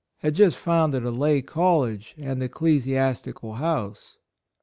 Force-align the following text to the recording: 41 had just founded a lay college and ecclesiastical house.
41 0.21 0.27
had 0.31 0.35
just 0.35 0.57
founded 0.57 1.05
a 1.05 1.11
lay 1.11 1.43
college 1.43 2.15
and 2.17 2.41
ecclesiastical 2.41 3.53
house. 3.53 4.17